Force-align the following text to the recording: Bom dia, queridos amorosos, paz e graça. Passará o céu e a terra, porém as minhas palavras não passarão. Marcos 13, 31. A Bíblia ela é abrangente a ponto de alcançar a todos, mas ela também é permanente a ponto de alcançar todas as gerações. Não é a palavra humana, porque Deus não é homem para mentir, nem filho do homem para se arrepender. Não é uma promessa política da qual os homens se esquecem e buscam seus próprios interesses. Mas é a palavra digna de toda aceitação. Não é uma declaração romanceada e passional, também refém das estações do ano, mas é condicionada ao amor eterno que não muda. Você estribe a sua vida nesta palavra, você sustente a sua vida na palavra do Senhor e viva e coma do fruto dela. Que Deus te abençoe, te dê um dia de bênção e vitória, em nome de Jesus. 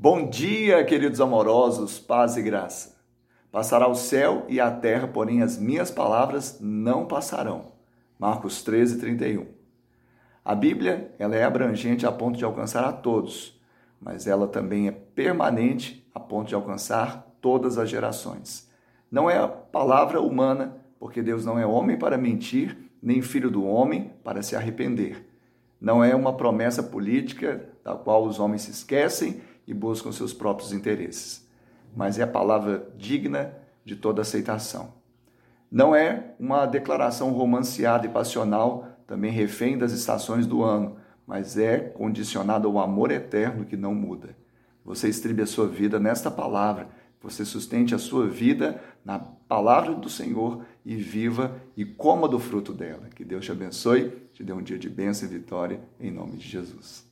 Bom 0.00 0.30
dia, 0.30 0.84
queridos 0.84 1.20
amorosos, 1.20 1.98
paz 1.98 2.36
e 2.36 2.42
graça. 2.42 2.94
Passará 3.50 3.88
o 3.88 3.96
céu 3.96 4.44
e 4.48 4.60
a 4.60 4.70
terra, 4.70 5.08
porém 5.08 5.42
as 5.42 5.58
minhas 5.58 5.90
palavras 5.90 6.56
não 6.60 7.04
passarão. 7.04 7.72
Marcos 8.16 8.62
13, 8.62 9.00
31. 9.00 9.46
A 10.44 10.54
Bíblia 10.54 11.12
ela 11.18 11.34
é 11.34 11.42
abrangente 11.42 12.06
a 12.06 12.12
ponto 12.12 12.38
de 12.38 12.44
alcançar 12.44 12.84
a 12.84 12.92
todos, 12.92 13.60
mas 14.00 14.28
ela 14.28 14.46
também 14.46 14.86
é 14.86 14.92
permanente 14.92 16.08
a 16.14 16.20
ponto 16.20 16.46
de 16.46 16.54
alcançar 16.54 17.34
todas 17.40 17.76
as 17.76 17.90
gerações. 17.90 18.70
Não 19.10 19.28
é 19.28 19.36
a 19.36 19.48
palavra 19.48 20.20
humana, 20.20 20.76
porque 21.00 21.20
Deus 21.20 21.44
não 21.44 21.58
é 21.58 21.66
homem 21.66 21.98
para 21.98 22.16
mentir, 22.16 22.78
nem 23.02 23.20
filho 23.20 23.50
do 23.50 23.66
homem 23.66 24.12
para 24.22 24.44
se 24.44 24.54
arrepender. 24.54 25.26
Não 25.80 26.04
é 26.04 26.14
uma 26.14 26.36
promessa 26.36 26.84
política 26.84 27.68
da 27.82 27.96
qual 27.96 28.24
os 28.24 28.38
homens 28.38 28.62
se 28.62 28.70
esquecem 28.70 29.40
e 29.68 29.74
buscam 29.74 30.10
seus 30.10 30.32
próprios 30.32 30.72
interesses. 30.72 31.46
Mas 31.94 32.18
é 32.18 32.22
a 32.22 32.26
palavra 32.26 32.88
digna 32.96 33.52
de 33.84 33.94
toda 33.94 34.22
aceitação. 34.22 34.94
Não 35.70 35.94
é 35.94 36.34
uma 36.40 36.64
declaração 36.64 37.30
romanceada 37.32 38.06
e 38.06 38.08
passional, 38.08 38.88
também 39.06 39.30
refém 39.30 39.76
das 39.76 39.92
estações 39.92 40.46
do 40.46 40.62
ano, 40.62 40.96
mas 41.26 41.58
é 41.58 41.78
condicionada 41.78 42.66
ao 42.66 42.78
amor 42.78 43.10
eterno 43.10 43.66
que 43.66 43.76
não 43.76 43.94
muda. 43.94 44.34
Você 44.82 45.08
estribe 45.08 45.42
a 45.42 45.46
sua 45.46 45.66
vida 45.66 46.00
nesta 46.00 46.30
palavra, 46.30 46.88
você 47.20 47.44
sustente 47.44 47.94
a 47.94 47.98
sua 47.98 48.26
vida 48.26 48.82
na 49.04 49.18
palavra 49.18 49.94
do 49.94 50.08
Senhor 50.08 50.64
e 50.86 50.96
viva 50.96 51.60
e 51.76 51.84
coma 51.84 52.26
do 52.26 52.38
fruto 52.38 52.72
dela. 52.72 53.08
Que 53.14 53.24
Deus 53.24 53.44
te 53.44 53.52
abençoe, 53.52 54.10
te 54.32 54.42
dê 54.42 54.52
um 54.52 54.62
dia 54.62 54.78
de 54.78 54.88
bênção 54.88 55.28
e 55.28 55.32
vitória, 55.32 55.80
em 56.00 56.10
nome 56.10 56.38
de 56.38 56.48
Jesus. 56.48 57.07